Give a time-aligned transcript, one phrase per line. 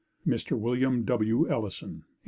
[0.25, 0.57] Mr.
[0.57, 1.47] William W.
[1.47, 2.15] Ellison 1850.